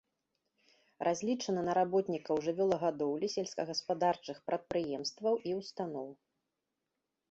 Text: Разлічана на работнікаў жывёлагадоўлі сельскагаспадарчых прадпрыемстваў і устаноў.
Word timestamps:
Разлічана 1.07 1.61
на 1.67 1.73
работнікаў 1.79 2.35
жывёлагадоўлі 2.47 3.31
сельскагаспадарчых 3.37 4.37
прадпрыемстваў 4.51 5.33
і 5.51 5.59
устаноў. 5.63 6.09